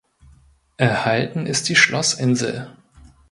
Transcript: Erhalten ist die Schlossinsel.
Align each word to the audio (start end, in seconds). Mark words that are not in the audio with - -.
Erhalten 0.77 1.45
ist 1.45 1.69
die 1.69 1.75
Schlossinsel. 1.75 2.75